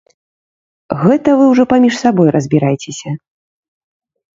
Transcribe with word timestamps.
Гэта 1.03 1.29
вы 1.43 1.51
ўжо 1.51 1.63
паміж 1.75 1.93
сабой 2.03 2.29
разбірайцеся. 2.39 3.19